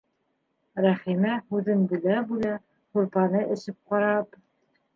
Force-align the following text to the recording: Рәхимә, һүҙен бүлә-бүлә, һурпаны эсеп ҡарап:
Рәхимә, 0.85 1.35
һүҙен 1.51 1.85
бүлә-бүлә, 1.93 2.55
һурпаны 2.97 3.45
эсеп 3.59 3.95
ҡарап: 3.95 4.45